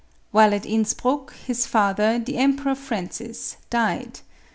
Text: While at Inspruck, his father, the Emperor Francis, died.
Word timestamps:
While 0.31 0.55
at 0.55 0.63
Inspruck, 0.65 1.31
his 1.45 1.67
father, 1.67 2.17
the 2.17 2.37
Emperor 2.39 2.73
Francis, 2.73 3.57
died. 3.69 4.21